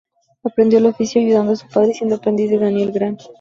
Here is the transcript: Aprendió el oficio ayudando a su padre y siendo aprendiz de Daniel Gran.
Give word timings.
Aprendió 0.43 0.79
el 0.79 0.87
oficio 0.87 1.21
ayudando 1.21 1.51
a 1.51 1.55
su 1.57 1.67
padre 1.67 1.91
y 1.91 1.93
siendo 1.93 2.15
aprendiz 2.15 2.49
de 2.49 2.57
Daniel 2.57 2.91
Gran. 2.91 3.19